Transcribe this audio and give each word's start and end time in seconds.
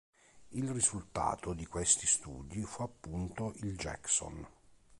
Il 0.53 0.67
risultato 0.71 1.53
di 1.53 1.67
questi 1.67 2.07
studi 2.07 2.63
fu 2.63 2.81
appunto 2.81 3.53
il 3.57 3.75
Jackson. 3.77 4.47